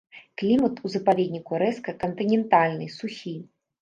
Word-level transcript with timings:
Клімат 0.41 0.79
у 0.87 0.91
запаведніку 0.93 1.61
рэзка 1.65 1.95
кантынентальны, 2.05 2.85
сухі. 2.99 3.37